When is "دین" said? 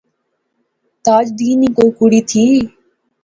1.37-1.55